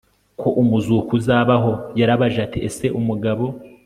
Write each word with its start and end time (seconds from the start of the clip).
ko 0.39 0.47
umuzuko 0.61 1.09
uzabaho 1.19 1.71
Yarabajije 1.99 2.39
ati 2.47 2.59
ese 2.67 2.85
umugabo 2.99 3.45